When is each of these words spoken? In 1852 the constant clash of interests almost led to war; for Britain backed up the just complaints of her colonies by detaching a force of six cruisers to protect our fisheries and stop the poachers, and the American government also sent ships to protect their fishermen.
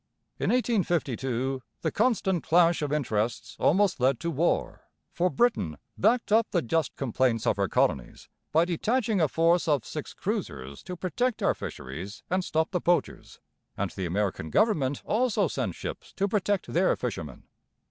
In 0.39 0.49
1852 0.49 1.61
the 1.83 1.91
constant 1.91 2.41
clash 2.41 2.81
of 2.81 2.91
interests 2.91 3.55
almost 3.59 3.99
led 3.99 4.19
to 4.21 4.31
war; 4.31 4.89
for 5.11 5.29
Britain 5.29 5.77
backed 5.95 6.31
up 6.31 6.47
the 6.49 6.63
just 6.63 6.95
complaints 6.95 7.45
of 7.45 7.55
her 7.57 7.67
colonies 7.67 8.27
by 8.51 8.65
detaching 8.65 9.21
a 9.21 9.27
force 9.27 9.67
of 9.67 9.85
six 9.85 10.15
cruisers 10.15 10.81
to 10.81 10.97
protect 10.97 11.43
our 11.43 11.53
fisheries 11.53 12.23
and 12.31 12.43
stop 12.43 12.71
the 12.71 12.81
poachers, 12.81 13.39
and 13.77 13.91
the 13.91 14.07
American 14.07 14.49
government 14.49 15.03
also 15.05 15.47
sent 15.47 15.75
ships 15.75 16.13
to 16.13 16.27
protect 16.27 16.73
their 16.73 16.95
fishermen. 16.95 17.43